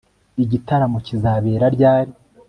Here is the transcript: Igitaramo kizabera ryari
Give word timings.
Igitaramo 0.43 0.97
kizabera 1.07 1.65
ryari 1.75 2.11